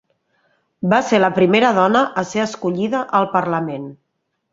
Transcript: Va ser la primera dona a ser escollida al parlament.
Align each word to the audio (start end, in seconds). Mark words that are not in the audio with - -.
Va 0.93 1.01
ser 1.09 1.19
la 1.19 1.29
primera 1.35 1.69
dona 1.79 2.01
a 2.21 2.23
ser 2.29 2.41
escollida 2.45 3.03
al 3.21 3.29
parlament. 3.35 3.87